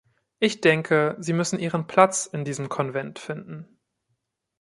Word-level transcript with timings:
Ich 0.39 0.61
denke, 0.61 1.15
sie 1.19 1.31
müssen 1.31 1.59
ihren 1.59 1.85
Platz 1.85 2.25
in 2.25 2.43
diesem 2.43 2.69
Konvent 2.69 3.19
finden. 3.19 3.77